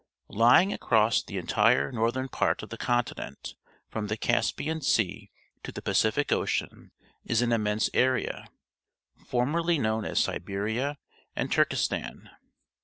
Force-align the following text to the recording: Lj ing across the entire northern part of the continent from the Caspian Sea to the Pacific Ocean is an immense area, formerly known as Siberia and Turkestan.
Lj 0.31 0.63
ing 0.63 0.73
across 0.73 1.21
the 1.21 1.37
entire 1.37 1.91
northern 1.91 2.27
part 2.27 2.63
of 2.63 2.71
the 2.71 2.77
continent 2.79 3.53
from 3.87 4.07
the 4.07 4.17
Caspian 4.17 4.81
Sea 4.81 5.29
to 5.61 5.71
the 5.71 5.83
Pacific 5.83 6.31
Ocean 6.31 6.91
is 7.23 7.43
an 7.43 7.51
immense 7.51 7.87
area, 7.93 8.47
formerly 9.27 9.77
known 9.77 10.03
as 10.03 10.17
Siberia 10.17 10.97
and 11.35 11.51
Turkestan. 11.51 12.31